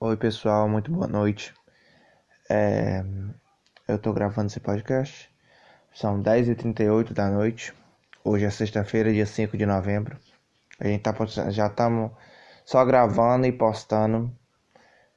[0.00, 1.52] Oi, pessoal, muito boa noite.
[2.48, 3.02] É,
[3.88, 5.28] eu tô gravando esse podcast.
[5.92, 7.74] São 10h38 da noite.
[8.22, 10.16] Hoje é sexta-feira, dia 5 de novembro.
[10.78, 11.12] A gente tá,
[11.50, 12.12] já estamos
[12.64, 14.32] só gravando e postando,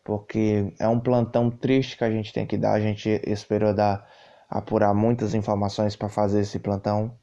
[0.04, 2.74] porque é um plantão triste que a gente tem que dar.
[2.74, 4.10] A gente esperou dar,
[4.50, 7.16] apurar muitas informações para fazer esse plantão,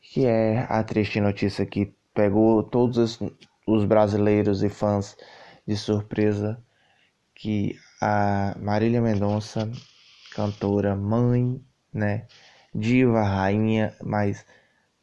[0.00, 3.20] que é a triste notícia que pegou todos os,
[3.64, 5.16] os brasileiros e fãs
[5.68, 6.58] de surpresa
[7.34, 9.70] que a Marília Mendonça,
[10.34, 12.26] cantora, mãe, né,
[12.74, 14.46] diva, rainha, mas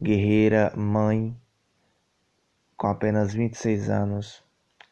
[0.01, 1.39] guerreira, mãe,
[2.75, 4.43] com apenas 26 anos,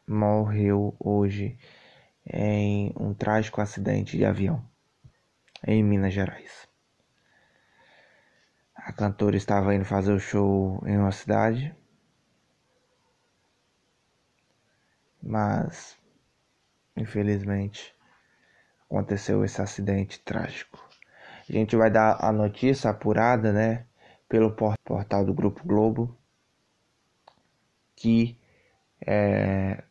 [0.07, 1.57] morreu hoje
[2.31, 4.63] em um trágico acidente de avião
[5.66, 6.67] em Minas Gerais.
[8.75, 11.75] A cantora estava indo fazer o show em uma cidade
[15.23, 15.97] mas
[16.95, 17.95] infelizmente
[18.85, 20.77] aconteceu esse acidente trágico.
[21.49, 23.85] A gente vai dar a notícia apurada, né,
[24.30, 26.15] pelo portal do Grupo Globo,
[27.95, 28.38] que
[29.05, 29.83] é,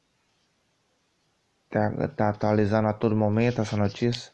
[1.69, 4.33] tá, tá atualizando a todo momento essa notícia.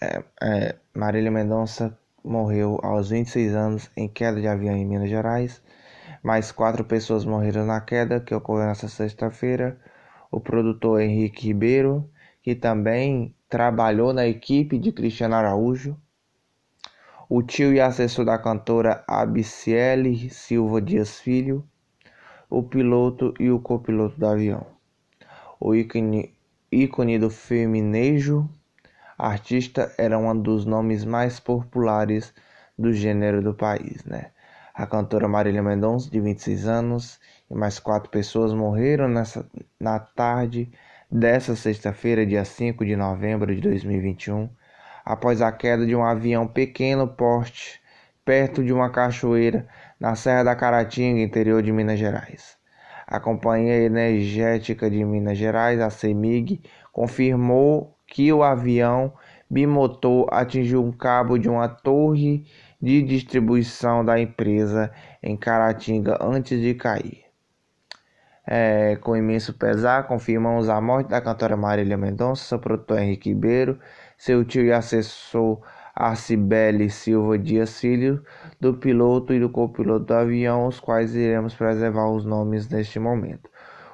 [0.00, 5.62] É, é, Marília Mendonça morreu aos 26 anos em queda de avião em Minas Gerais.
[6.22, 9.78] Mais quatro pessoas morreram na queda que ocorreu nesta sexta-feira.
[10.30, 12.10] O produtor Henrique Ribeiro,
[12.42, 15.96] que também trabalhou na equipe de Cristiano Araújo.
[17.28, 21.64] O tio e assessor da cantora Abiciele Silva Dias Filho.
[22.48, 24.66] O piloto e o copiloto do avião.
[25.58, 26.34] O ícone,
[26.70, 28.48] ícone do feminejo
[29.18, 32.34] artista era um dos nomes mais populares
[32.78, 34.30] do gênero do país, né?
[34.76, 37.18] A cantora Marília Mendonça, de 26 anos,
[37.50, 39.48] e mais quatro pessoas morreram nessa,
[39.80, 40.70] na tarde
[41.10, 44.50] dessa sexta-feira, dia 5 de novembro de 2021,
[45.02, 47.80] após a queda de um avião pequeno porte
[48.22, 49.66] perto de uma cachoeira
[49.98, 52.58] na Serra da Caratinga, interior de Minas Gerais.
[53.06, 56.60] A Companhia Energética de Minas Gerais, a CEMIG,
[56.92, 59.10] confirmou que o avião
[59.48, 62.44] bimotor atingiu um cabo de uma torre
[62.80, 64.90] de distribuição da empresa
[65.22, 67.24] em Caratinga antes de cair.
[68.46, 73.78] É, com imenso pesar, confirmamos a morte da cantora Marília Mendonça, seu produtor Henrique Ribeiro,
[74.16, 75.60] seu tio e assessor
[75.94, 78.22] Arcibele Silva Dias Filho,
[78.60, 83.50] do piloto e do copiloto do avião, os quais iremos preservar os nomes neste momento.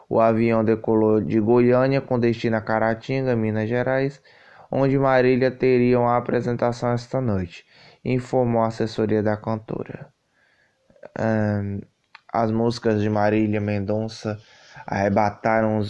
[0.06, 4.20] O avião decolou de Goiânia com destino a Caratinga, Minas Gerais,
[4.70, 7.64] onde Marília teria uma apresentação esta noite
[8.04, 10.12] informou a assessoria da cantora.
[12.32, 14.40] As músicas de Marília Mendonça
[14.86, 15.80] arrebataram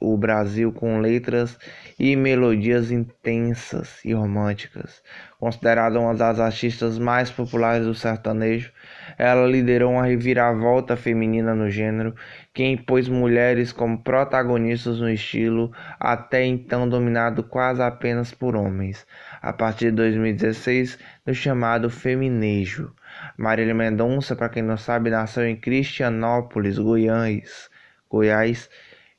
[0.00, 1.58] o Brasil com letras
[1.98, 5.02] e melodias intensas e românticas.
[5.38, 8.72] Considerada uma das artistas mais populares do sertanejo,
[9.18, 12.14] ela liderou uma reviravolta feminina no gênero
[12.54, 19.06] que impôs mulheres como protagonistas no estilo até então dominado quase apenas por homens.
[19.40, 22.92] A partir de 2016, no chamado feminejo.
[23.36, 27.68] Marília Mendonça, para quem não sabe, nasceu em Cristianópolis, Goiás,
[28.12, 28.68] Goiás,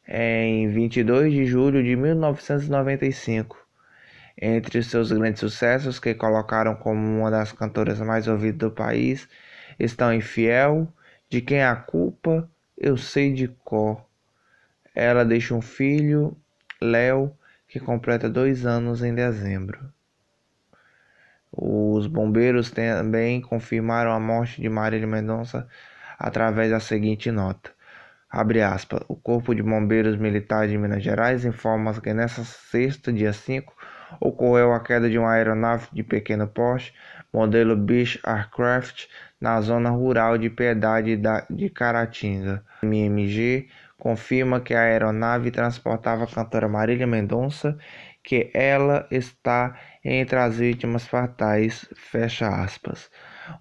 [0.08, 3.58] em 22 de julho de 1995.
[4.40, 9.28] Entre os seus grandes sucessos, que colocaram como uma das cantoras mais ouvidas do país,
[9.80, 10.88] estão Infiel,
[11.28, 14.06] De Quem é a Culpa, Eu Sei de Cor.
[14.94, 16.38] Ela deixa um filho,
[16.80, 17.36] Léo,
[17.68, 19.92] que completa dois anos em dezembro.
[21.52, 25.68] Os bombeiros também confirmaram a morte de Marília Mendonça
[26.20, 27.72] através da seguinte nota.
[28.36, 29.00] Abre aspas.
[29.08, 33.72] O Corpo de Bombeiros Militar de Minas Gerais informa que nesta sexta, dia 5,
[34.20, 36.96] ocorreu a queda de uma aeronave de pequeno porte,
[37.32, 39.06] modelo Beech Aircraft,
[39.40, 42.66] na zona rural de Piedade de Caratinga.
[42.82, 43.68] O MMG
[44.00, 47.78] confirma que a aeronave transportava a cantora Marília Mendonça,
[48.24, 51.88] que ela está entre as vítimas fatais.
[51.96, 53.12] Fecha aspas.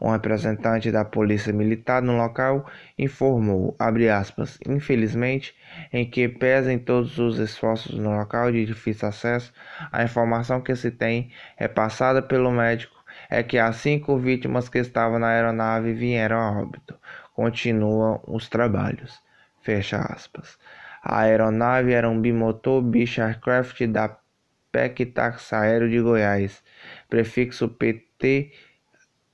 [0.00, 2.66] Um representante da polícia militar no local
[2.98, 5.54] informou, aspas, infelizmente,
[5.92, 9.52] em que pesa em todos os esforços no local de difícil acesso,
[9.90, 14.78] a informação que se tem é passada pelo médico é que as cinco vítimas que
[14.78, 16.94] estavam na aeronave vieram a óbito.
[17.34, 19.20] Continuam os trabalhos.
[19.62, 20.58] Fecha aspas.
[21.02, 24.16] A aeronave era um bimotor Bicho Aircraft da
[24.70, 26.62] PEC Táxi Aéreo de Goiás,
[27.08, 27.68] prefixo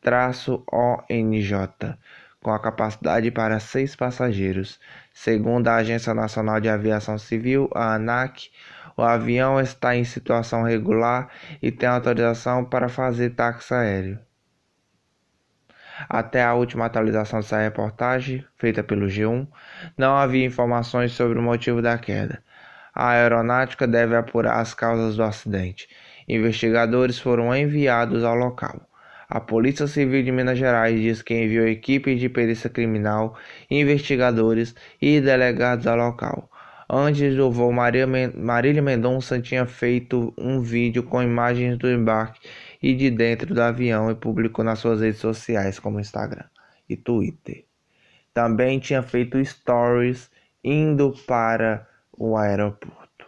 [0.03, 1.97] PT-ONJ,
[2.43, 4.81] com a capacidade para seis passageiros.
[5.13, 8.51] Segundo a Agência Nacional de Aviação Civil, a ANAC,
[8.97, 11.29] o avião está em situação regular
[11.63, 14.19] e tem autorização para fazer táxi aéreo.
[16.09, 19.49] Até a última atualização dessa reportagem, feita pelo G1,
[19.97, 22.43] não havia informações sobre o motivo da queda.
[22.95, 25.89] A aeronáutica deve apurar as causas do acidente.
[26.29, 28.81] Investigadores foram enviados ao local.
[29.31, 33.37] A Polícia Civil de Minas Gerais diz que enviou equipes de perícia criminal,
[33.71, 36.51] investigadores e delegados ao local.
[36.89, 42.49] Antes do voo, Marília Mendonça tinha feito um vídeo com imagens do embarque
[42.83, 46.47] e de dentro do avião e publicou nas suas redes sociais, como Instagram
[46.89, 47.67] e Twitter.
[48.33, 50.31] Também tinha feito stories
[50.65, 51.87] indo para
[52.17, 53.27] o aeroporto.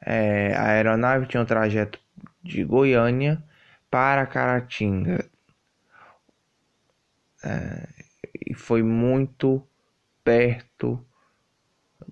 [0.00, 1.98] É, a aeronave tinha um trajeto
[2.44, 3.42] de Goiânia
[3.90, 5.28] para Caratinga.
[7.42, 7.88] É,
[8.46, 9.66] e foi muito
[10.22, 11.04] perto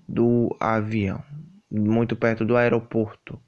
[0.07, 1.23] do avião,
[1.69, 3.39] muito perto do aeroporto.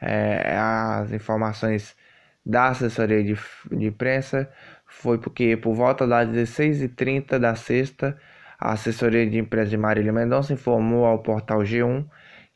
[0.00, 1.96] É, as informações
[2.44, 3.34] da assessoria de,
[3.70, 4.50] de imprensa
[4.86, 8.18] foi porque por volta das 16h30 da sexta,
[8.58, 12.04] a assessoria de imprensa de Marília Mendonça informou ao portal G1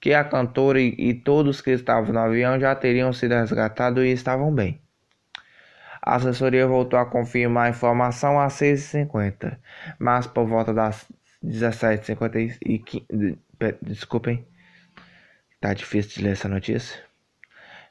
[0.00, 4.08] que a cantora e, e todos que estavam no avião já teriam sido resgatados e
[4.08, 4.80] estavam bem.
[6.02, 9.58] A assessoria voltou a confirmar a informação às 6h50,
[9.98, 11.10] mas por volta das
[11.44, 13.38] 17h50 e
[13.82, 14.46] desculpem,
[15.60, 17.02] tá difícil de ler essa notícia.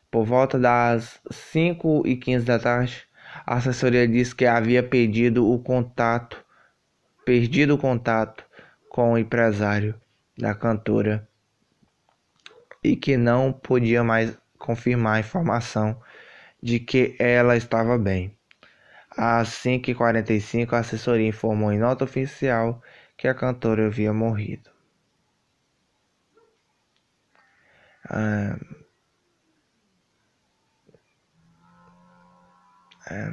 [0.09, 3.03] Por volta das 5 e 15 da tarde,
[3.45, 6.41] a assessoria disse que havia pedido o contato,
[7.25, 8.45] perdido o contato
[8.87, 9.93] com o empresário
[10.37, 11.27] da cantora
[12.85, 15.99] e que não podia mais confirmar a informação
[16.61, 18.37] de que ela estava bem.
[19.17, 22.81] Às 5h45, a assessoria informou em nota oficial
[23.17, 24.69] que a cantora havia morrido.
[28.09, 28.57] Ah,
[33.07, 33.31] É,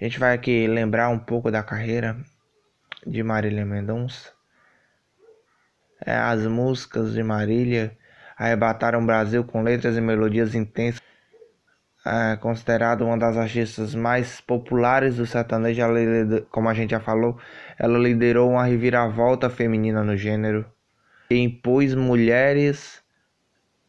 [0.00, 2.16] a gente vai aqui lembrar um pouco da carreira
[3.06, 4.32] de Marília Mendonça.
[6.04, 7.96] É, as músicas de Marília
[8.38, 11.02] arrebataram o Brasil com letras e melodias intensas.
[12.06, 17.38] É, considerada uma das artistas mais populares do sertanejo, ela, como a gente já falou,
[17.78, 20.64] ela liderou uma reviravolta feminina no gênero
[21.28, 23.02] e impôs mulheres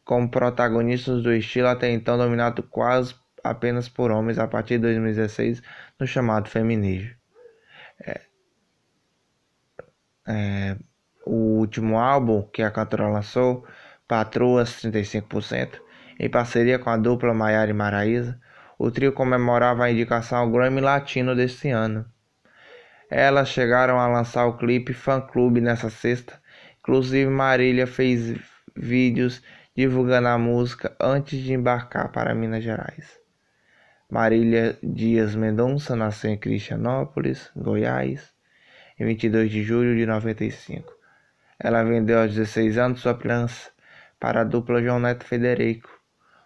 [0.04, 3.14] como protagonistas do estilo até então dominado quase
[3.44, 5.62] apenas por homens a partir de 2016
[5.98, 7.14] no chamado feminismo.
[8.04, 8.20] É,
[10.26, 10.76] é,
[11.24, 13.64] o último álbum que a cantora lançou,
[14.10, 15.80] Patroas 35%,
[16.18, 18.40] em parceria com a dupla Maiara e Maraísa,
[18.76, 22.04] o trio comemorava a indicação ao Grammy Latino deste ano.
[23.08, 26.42] Elas chegaram a lançar o clipe Fã Clube nessa sexta.
[26.80, 28.36] Inclusive Marília fez
[28.74, 29.40] vídeos
[29.76, 33.16] divulgando a música antes de embarcar para Minas Gerais.
[34.10, 38.32] Marília Dias Mendonça nasceu em Cristianópolis, Goiás,
[38.98, 40.92] em 22 de julho de 95.
[41.60, 43.70] Ela vendeu aos 16 anos sua criança
[44.20, 45.88] para a dupla João Neto Federico.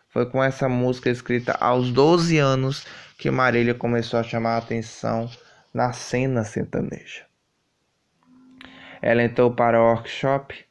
[0.08, 2.86] Foi com essa música escrita aos 12 anos
[3.18, 5.28] que Marília começou a chamar a atenção
[5.74, 7.26] na cena sertaneja.
[9.02, 10.64] Ela entrou para o Workshop,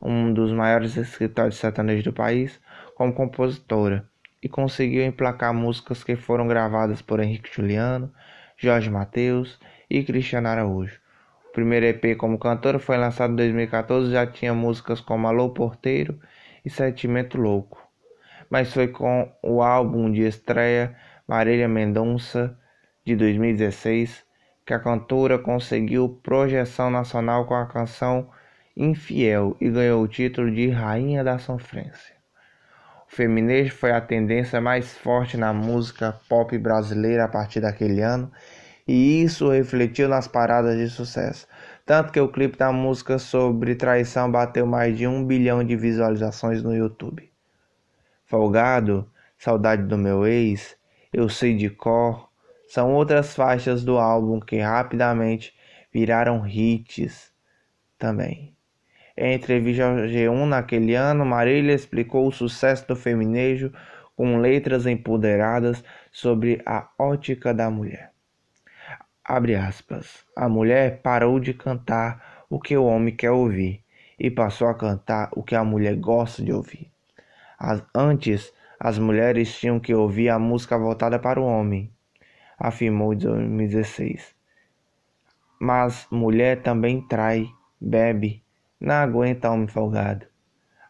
[0.00, 2.60] um dos maiores escritórios sertanejos do país,
[2.94, 4.06] como compositora
[4.42, 8.12] e conseguiu emplacar músicas que foram gravadas por Henrique Juliano,
[8.56, 9.58] Jorge Mateus
[9.88, 11.01] e Cristiano Araújo.
[11.52, 15.50] O primeiro EP como cantora foi lançado em 2014 e já tinha músicas como Alô
[15.50, 16.18] Porteiro
[16.64, 17.86] e Sentimento Louco.
[18.48, 20.96] Mas foi com o álbum de estreia
[21.28, 22.58] Marília Mendonça
[23.04, 24.24] de 2016
[24.64, 28.30] que a cantora conseguiu projeção nacional com a canção
[28.74, 32.16] Infiel e ganhou o título de Rainha da Sofrência.
[33.06, 38.32] O feminismo foi a tendência mais forte na música pop brasileira a partir daquele ano,
[38.86, 41.46] e isso refletiu nas paradas de sucesso.
[41.84, 46.62] Tanto que o clipe da música sobre traição bateu mais de um bilhão de visualizações
[46.62, 47.30] no YouTube.
[48.24, 50.76] Folgado, Saudade do Meu Ex,
[51.12, 52.30] Eu Sei de Cor,
[52.68, 55.54] são outras faixas do álbum que rapidamente
[55.92, 57.32] viraram hits
[57.98, 58.56] também.
[59.16, 63.72] Em entrevista ao G1 naquele ano, Marília explicou o sucesso do feminejo
[64.16, 68.11] com letras empoderadas sobre a ótica da mulher.
[70.36, 73.82] A mulher parou de cantar o que o homem quer ouvir
[74.18, 76.92] e passou a cantar o que a mulher gosta de ouvir.
[77.94, 81.90] Antes, as mulheres tinham que ouvir a música voltada para o homem.
[82.58, 84.34] afirmou em 2016.
[85.58, 87.48] Mas mulher também trai,
[87.80, 88.44] bebe,
[88.78, 90.26] não aguenta homem folgado.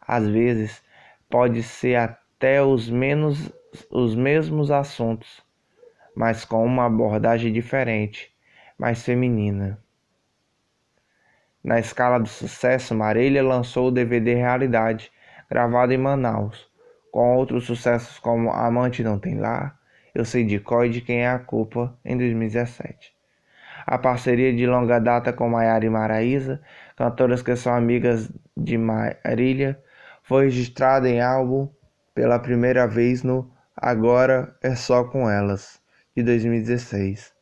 [0.00, 0.82] Às vezes
[1.30, 3.52] pode ser até os, menos,
[3.88, 5.40] os mesmos assuntos,
[6.16, 8.31] mas com uma abordagem diferente,
[8.82, 9.78] mais feminina.
[11.62, 15.12] Na escala do sucesso, Marília lançou o DVD Realidade,
[15.48, 16.68] gravado em Manaus,
[17.12, 19.78] com outros sucessos como Amante Não Tem Lá,
[20.12, 23.14] Eu Sei de Có e de Quem é a Culpa, em 2017.
[23.86, 26.60] A parceria de longa data com Maiara e Maraísa,
[26.96, 29.80] cantoras que são amigas de Marília,
[30.24, 31.68] foi registrada em álbum
[32.12, 35.80] pela primeira vez no Agora é Só Com Elas,
[36.16, 37.41] de 2016.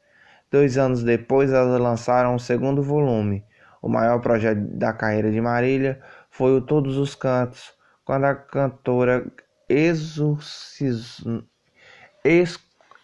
[0.51, 3.45] Dois anos depois, elas lançaram o segundo volume.
[3.81, 7.73] O maior projeto da carreira de Marília foi o Todos os Cantos,
[8.05, 9.25] quando a cantora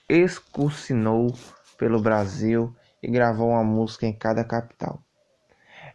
[0.09, 1.35] excursionou
[1.79, 5.01] pelo Brasil e gravou uma música em cada capital.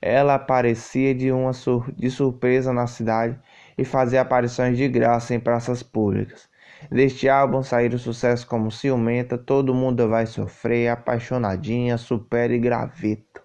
[0.01, 3.37] Ela aparecia de, uma sur de surpresa na cidade
[3.77, 6.49] e fazia aparições de graça em praças públicas.
[6.89, 13.41] Deste álbum saíram sucessos como Ciumenta, Todo Mundo Vai Sofrer, Apaixonadinha, Supera e Graveto.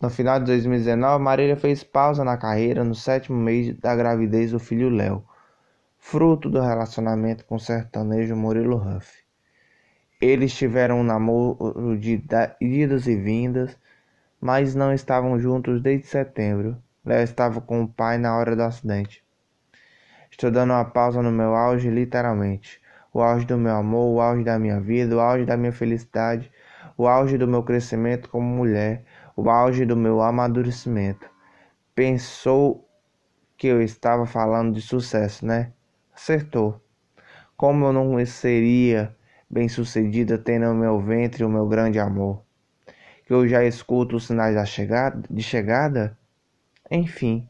[0.00, 4.58] No final de 2019, Marília fez pausa na carreira no sétimo mês da gravidez do
[4.58, 5.24] filho Léo,
[5.98, 9.24] fruto do relacionamento com o sertanejo Murilo Ruff.
[10.20, 12.22] Eles tiveram um namoro de
[12.60, 13.78] idas e vindas,
[14.40, 16.76] mas não estavam juntos desde setembro.
[17.04, 19.23] Léo estava com o pai na hora do acidente.
[20.34, 22.82] Estou dando uma pausa no meu auge, literalmente.
[23.12, 26.50] O auge do meu amor, o auge da minha vida, o auge da minha felicidade,
[26.98, 29.04] o auge do meu crescimento como mulher,
[29.36, 31.30] o auge do meu amadurecimento.
[31.94, 32.84] Pensou
[33.56, 35.72] que eu estava falando de sucesso, né?
[36.12, 36.82] Acertou.
[37.56, 39.16] Como eu não seria
[39.48, 42.42] bem-sucedida tendo o meu ventre o meu grande amor?
[43.24, 46.18] Que eu já escuto os sinais da chegada, de chegada?
[46.90, 47.48] Enfim,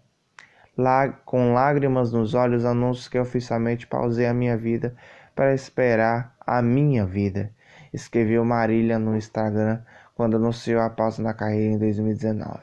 [1.25, 4.95] com lágrimas nos olhos, anúncio que oficialmente pausei a minha vida
[5.35, 7.51] para esperar a minha vida.
[7.93, 9.81] Escreveu Marília no Instagram
[10.15, 12.61] quando anunciou a pausa na carreira em 2019.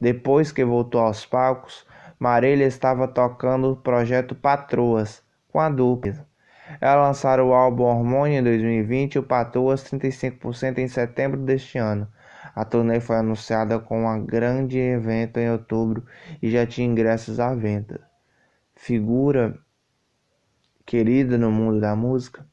[0.00, 1.86] Depois que voltou aos palcos,
[2.18, 6.26] Marília estava tocando o projeto Patroas com a dupla.
[6.80, 12.08] Ela lançaram o álbum Hormônio em 2020 e o Patroas 35% em setembro deste ano.
[12.56, 16.06] A turnê foi anunciada com um grande evento em outubro
[16.40, 18.00] e já tinha ingressos à venda.
[18.74, 19.58] Figura
[20.86, 22.46] querida no mundo da música,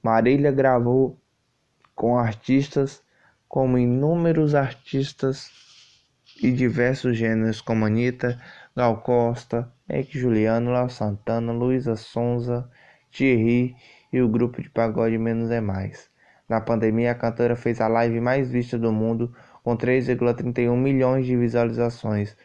[0.00, 1.18] Marília gravou
[1.96, 3.02] com artistas
[3.48, 5.50] como inúmeros artistas
[6.40, 8.40] e diversos gêneros como Anitta,
[8.76, 12.70] Gal Costa, Eike Juliano, Léo Santana, Luísa Sonza,
[13.10, 13.74] Thierry
[14.12, 16.13] e o grupo de pagode Menos é Mais.
[16.48, 21.36] Na pandemia, a cantora fez a live mais vista do mundo, com 3,31 milhões de
[21.36, 22.36] visualizações.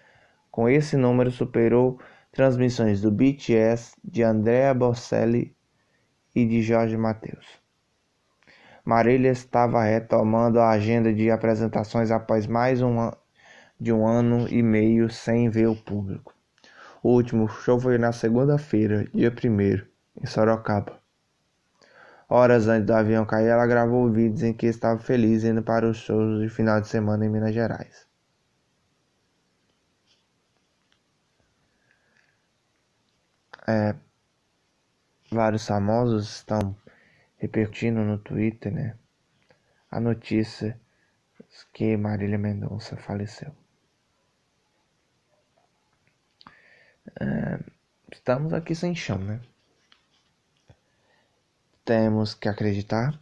[0.50, 2.00] Com esse número, superou
[2.32, 5.56] transmissões do BTS, de Andrea Bocelli
[6.34, 7.60] e de Jorge Mateus.
[8.86, 13.12] Marília estava retomando a agenda de apresentações após mais um
[13.80, 16.34] de um ano e meio sem ver o público.
[17.02, 21.00] O último show foi na segunda-feira, dia 1 em Sorocaba.
[22.30, 25.98] Horas antes do avião cair, ela gravou vídeos em que estava feliz indo para os
[25.98, 28.08] shows de final de semana em Minas Gerais.
[33.68, 33.96] É,
[35.32, 36.76] vários famosos estão
[37.38, 38.96] repercutindo no Twitter, né?
[39.90, 40.80] A notícia
[41.74, 43.52] que Marília Mendonça faleceu.
[47.20, 47.60] É,
[48.12, 49.42] estamos aqui sem chão, né?
[51.90, 53.20] Temos que acreditar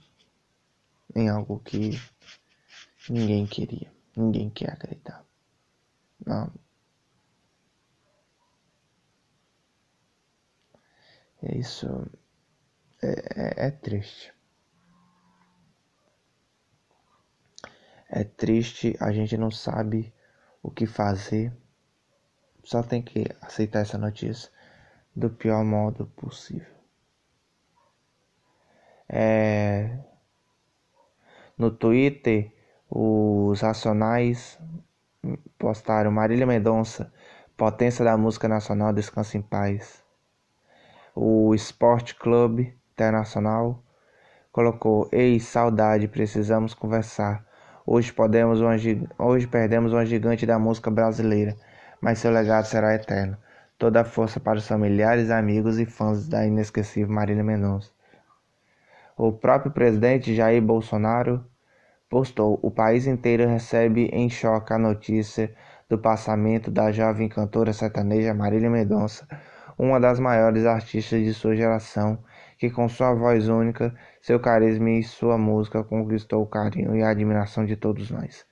[1.15, 1.91] em algo que
[3.09, 5.23] ninguém queria, ninguém quer acreditar.
[6.25, 6.51] Não.
[11.41, 11.87] Isso
[13.01, 14.33] é, é, é triste.
[18.09, 20.13] É triste, a gente não sabe
[20.61, 21.55] o que fazer.
[22.65, 24.51] Só tem que aceitar essa notícia
[25.15, 26.76] do pior modo possível.
[29.09, 29.97] É,
[31.57, 32.51] no Twitter,
[32.89, 34.59] os Racionais
[35.57, 37.11] postaram Marília Mendonça,
[37.55, 40.03] potência da música nacional, descansa em paz.
[41.15, 43.83] O Sport Club Internacional
[44.51, 47.45] colocou: Ei, saudade, precisamos conversar.
[47.85, 48.75] Hoje, podemos uma,
[49.17, 51.55] hoje perdemos uma gigante da música brasileira,
[52.01, 53.37] mas seu legado será eterno.
[53.77, 57.96] Toda a força para os familiares, amigos e fãs da inesquecível Marília Mendonça.
[59.19, 61.43] O próprio presidente Jair Bolsonaro
[62.07, 65.51] postou: O país inteiro recebe em choque a notícia
[65.89, 69.27] do passamento da jovem cantora sertaneja Marília Mendonça,
[69.75, 72.23] uma das maiores artistas de sua geração,
[72.59, 77.09] que com sua voz única, seu carisma e sua música conquistou o carinho e a
[77.09, 78.45] admiração de todos nós.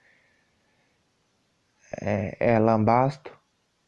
[2.01, 3.31] É, Elan Basto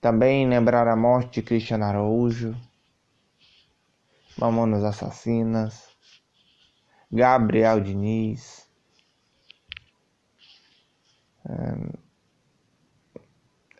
[0.00, 2.56] Também lembrar a morte de Cristiano Araújo,
[4.38, 5.88] Mamonas Assassinas,
[7.10, 8.68] Gabriel Diniz.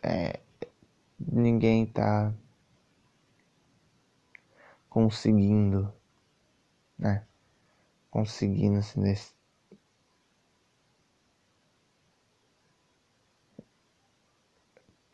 [0.02, 0.40] É,
[1.18, 2.32] ninguém tá
[4.90, 5.90] conseguindo
[6.98, 7.26] né?
[8.14, 9.34] Conseguindo assim nesse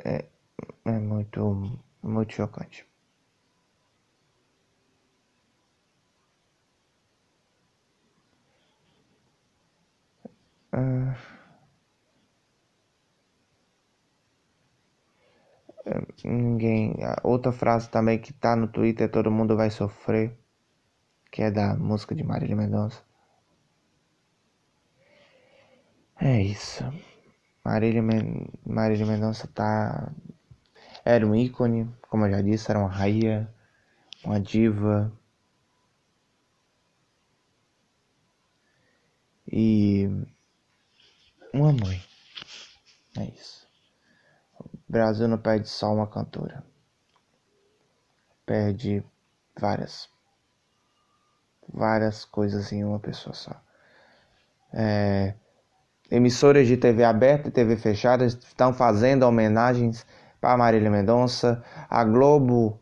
[0.04, 0.26] é,
[0.84, 2.86] é muito muito chocante.
[10.72, 11.14] Uh,
[16.24, 16.96] ninguém.
[17.22, 20.39] Outra frase também que tá no Twitter: todo mundo vai sofrer
[21.30, 23.02] que é da música de Marília Mendonça.
[26.20, 26.84] É isso.
[27.64, 30.12] Marília, Men Marília Mendonça tá.
[31.04, 33.52] Era um ícone, como eu já disse, era uma rainha,
[34.24, 35.12] uma diva.
[39.52, 40.08] E
[41.52, 42.02] uma mãe.
[43.16, 43.66] É isso.
[44.58, 46.64] O Brasil não perde só uma cantora.
[48.44, 49.04] Perde
[49.58, 50.08] várias
[51.72, 53.52] várias coisas em uma pessoa só.
[54.72, 55.34] É,
[56.10, 60.06] emissoras de TV aberta e TV fechada estão fazendo homenagens
[60.40, 61.62] para Marília Mendonça.
[61.88, 62.80] A Globo,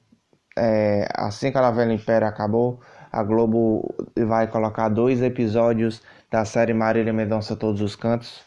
[0.57, 3.94] é, assim que a novela Império acabou, a Globo
[4.27, 8.42] vai colocar dois episódios da série Marília Mendonça Todos os Cantos.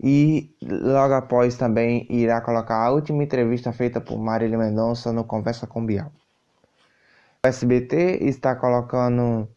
[0.00, 5.66] E logo após também irá colocar a última entrevista feita por Marília Mendonça no Conversa
[5.66, 6.10] com Bial.
[7.44, 9.48] O SBT está colocando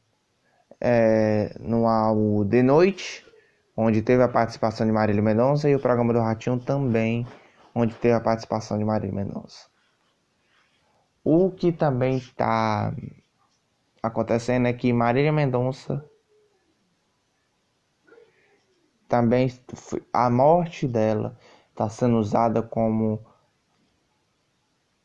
[0.81, 3.23] é, no álbum De Noite,
[3.77, 7.27] onde teve a participação de Marília Mendonça, e o programa do Ratinho também,
[7.75, 9.69] onde teve a participação de Marília Mendonça.
[11.23, 12.91] O que também está
[14.01, 16.03] acontecendo é que Marília Mendonça
[19.07, 19.47] também
[20.11, 21.37] a morte dela
[21.69, 23.23] está sendo usada como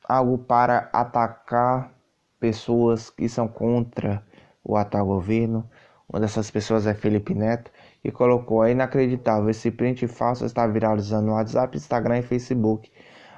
[0.09, 2.00] algo para atacar
[2.41, 4.25] pessoas que são contra
[4.65, 5.69] o atual governo.
[6.09, 7.71] Uma dessas pessoas é Felipe Neto
[8.03, 12.91] e colocou: é inacreditável, esse print falso está viralizando no WhatsApp, Instagram e Facebook.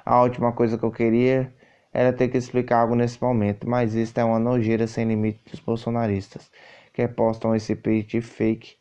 [0.05, 1.53] A última coisa que eu queria
[1.93, 5.59] era ter que explicar algo nesse momento, mas isso é uma nojeira sem limite dos
[5.59, 6.49] bolsonaristas
[6.93, 8.75] que postam esse print fake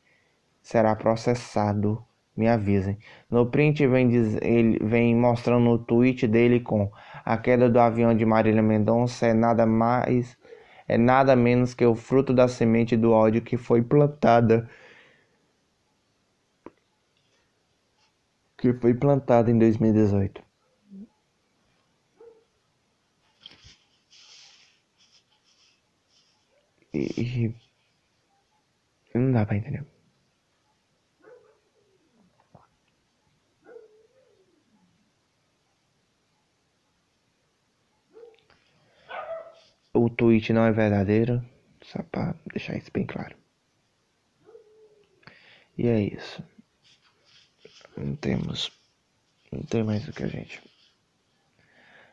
[0.62, 2.04] será processado.
[2.35, 2.96] Me avisem.
[3.30, 6.90] No print vem, diz, ele vem mostrando o tweet dele com
[7.24, 10.37] a queda do avião de Marília Mendonça é nada mais,
[10.88, 14.68] é nada menos que o fruto da semente do ódio que foi plantada
[18.62, 20.40] que foi plantada em 2018.
[26.94, 27.52] E,
[29.14, 29.85] não dá pra entender.
[40.50, 41.44] Não é verdadeiro,
[41.83, 43.37] só para deixar isso bem claro.
[45.76, 46.42] E é isso.
[47.94, 48.72] Não temos.
[49.50, 50.62] Não tem mais o que a gente.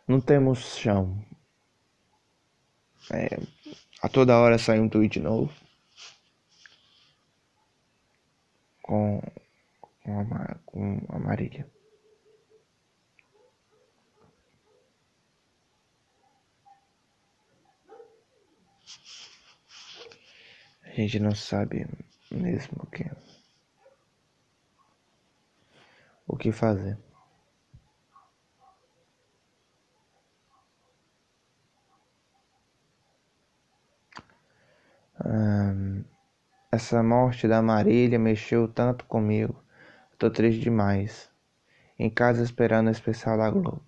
[0.05, 1.23] Não temos chão.
[3.11, 3.39] É,
[4.01, 5.53] a toda hora sai um tweet novo.
[8.81, 9.21] Com,
[10.03, 11.78] com, a, com a Marília.
[20.99, 21.87] A gente não sabe
[22.29, 23.09] mesmo o que
[26.27, 26.97] o que fazer.
[36.69, 39.63] essa morte da Marília mexeu tanto comigo.
[40.17, 41.29] Tô triste demais.
[41.97, 43.81] Em casa esperando o especial da Globo.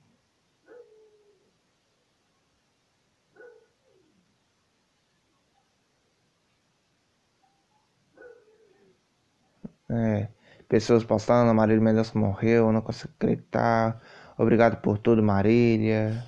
[9.91, 10.29] É,
[10.71, 14.01] pessoas postando, Marília Mendonça morreu, não consigo acreditar.
[14.37, 16.23] Obrigado por tudo, Marília.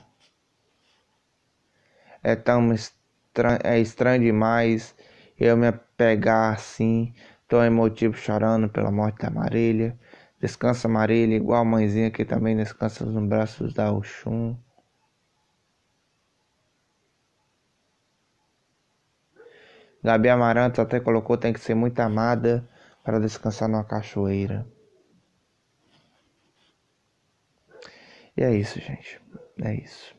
[2.21, 4.93] É tão estranho, é estranho demais
[5.39, 7.13] eu me apegar assim,
[7.47, 9.97] tão emotivo chorando pela morte da Marília.
[10.41, 14.57] Descansa Marília, igual a mãezinha que também descansa nos braços da Oxum.
[20.03, 22.67] Gabi Amarantos até colocou tem que ser muito amada
[23.03, 24.65] para descansar numa cachoeira.
[28.35, 29.21] E é isso, gente.
[29.61, 30.15] É isso.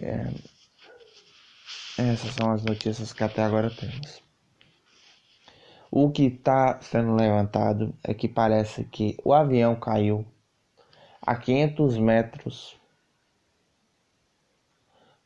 [0.00, 0.32] É...
[1.96, 4.22] Essas são as notícias que até agora temos.
[5.90, 10.26] O que está sendo levantado é que parece que o avião caiu
[11.22, 12.76] a 500 metros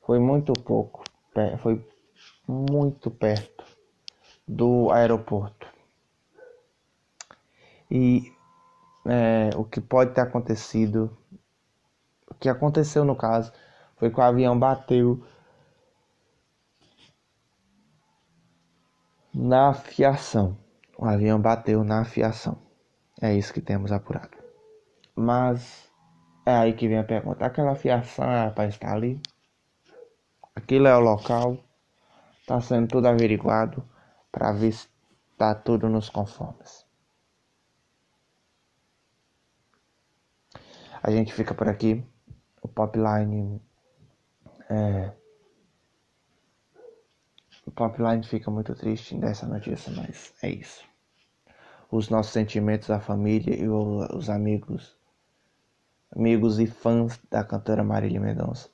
[0.09, 1.05] foi muito pouco,
[1.59, 1.87] foi
[2.49, 3.62] muito perto
[4.49, 5.66] do aeroporto.
[7.90, 8.33] E
[9.05, 11.14] é, o que pode ter acontecido,
[12.27, 13.53] o que aconteceu no caso,
[13.99, 15.23] foi que o avião bateu
[19.35, 20.57] na fiação.
[20.97, 22.57] O avião bateu na fiação.
[23.21, 24.38] É isso que temos apurado.
[25.14, 25.87] Mas
[26.47, 29.21] é aí que vem a pergunta: aquela fiação era para estar ali?
[30.59, 31.57] Aquilo é o local,
[32.40, 33.88] está sendo tudo averiguado
[34.33, 34.88] para ver se
[35.31, 36.85] está tudo nos conformes.
[41.01, 42.05] A gente fica por aqui.
[42.61, 43.62] O Popline
[44.68, 45.12] é,
[47.64, 50.85] o Popline fica muito triste dessa notícia, mas é isso.
[51.88, 54.97] Os nossos sentimentos, a família e os amigos,
[56.11, 58.68] amigos e fãs da cantora Marília Mendonça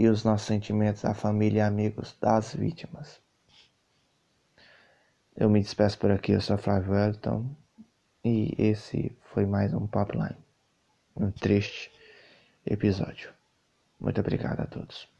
[0.00, 3.20] e os nossos sentimentos à família e amigos das vítimas.
[5.36, 7.54] Eu me despeço por aqui, eu sou Flávio Elton
[8.24, 10.38] e esse foi mais um Popline,
[11.14, 11.92] um triste
[12.64, 13.30] episódio.
[14.00, 15.19] Muito obrigado a todos.